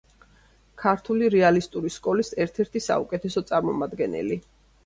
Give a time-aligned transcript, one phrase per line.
[0.83, 4.41] ქართული რეალისტური სკოლის ერთ-ერთი საუკეთესო წარმომადგენელი.